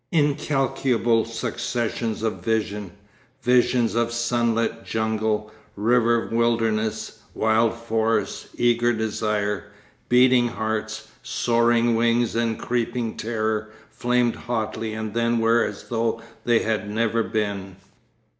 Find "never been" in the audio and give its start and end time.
16.89-17.75